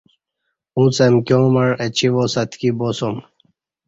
اُݩڅ 0.77 0.95
امکیاں 1.07 1.45
مع 1.53 1.67
اچی 1.85 2.07
واس 2.15 2.33
اتکی 2.41 2.69
باسُوم 2.77 3.15